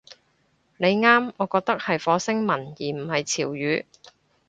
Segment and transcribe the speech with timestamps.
[0.77, 3.85] 你啱，我覺得係火星文而唔係潮語